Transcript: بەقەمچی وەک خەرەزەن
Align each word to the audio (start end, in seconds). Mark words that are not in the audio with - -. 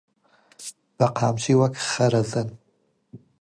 بەقەمچی 0.97 1.57
وەک 1.61 1.73
خەرەزەن 1.89 2.49